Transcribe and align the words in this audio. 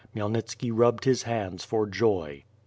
Khmyelnitski 0.15 0.71
rubbed 0.73 1.05
his 1.05 1.21
hands 1.21 1.63
for 1.63 1.85
joy. 1.85 2.43